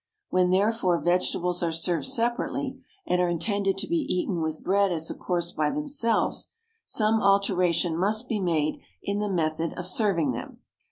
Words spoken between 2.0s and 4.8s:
separately, and are intended to be eaten with